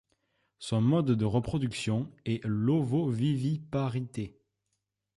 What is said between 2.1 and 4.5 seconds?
est l'ovoviviparité.